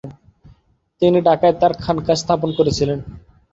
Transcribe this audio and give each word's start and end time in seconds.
তিনি 1.01 1.19
ঢাকায় 1.27 1.55
তার 1.61 1.73
খানকাহ 1.83 2.15
স্থাপন 2.21 2.49
করেছিলেন। 2.57 2.99